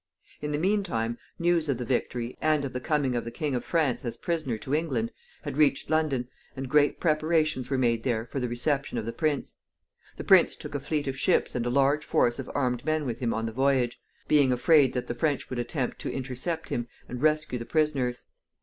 [0.41, 3.53] In the mean time, news of the victory, and of the coming of the King
[3.53, 5.11] of France as prisoner to England,
[5.43, 9.57] had reached London, and great preparations were made there for the reception of the prince.
[10.17, 13.19] The prince took a fleet of ships and a large force of armed men with
[13.19, 17.21] him on the voyage, being afraid that the French would attempt to intercept him and
[17.21, 18.23] rescue the prisoners.